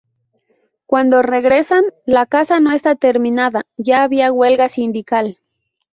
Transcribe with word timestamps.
Cuando 0.87 1.21
regresan, 1.21 1.83
la 2.07 2.25
casa 2.25 2.59
no 2.59 2.71
está 2.71 2.95
terminada, 2.95 3.67
ya 3.77 4.01
había 4.01 4.31
huelga 4.33 4.67
sindical. 4.67 5.37